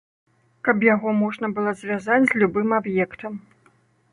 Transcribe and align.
Каб 0.69 0.77
яго 0.93 1.13
можна 1.19 1.49
было 1.57 1.73
звязаць 1.81 2.19
з 2.31 2.41
любым 2.45 2.69
аб'ектам. 2.79 3.33